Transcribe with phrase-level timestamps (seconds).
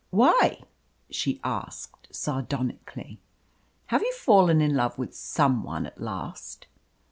[0.09, 0.63] "Why?"
[1.11, 3.19] she asked sardonically.
[3.85, 6.65] "Have you fallen in love with some one at last?"